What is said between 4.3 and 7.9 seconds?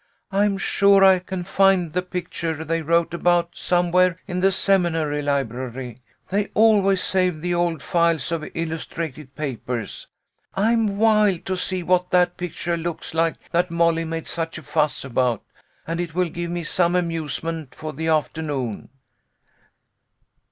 the seminary library. They always save the old